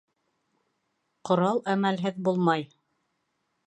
Ҡорал 1.31 1.63
әмәлһеҙ 1.77 2.21
булмай 2.31 2.71